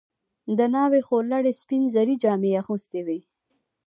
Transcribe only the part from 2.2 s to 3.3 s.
جامې اغوستې وې.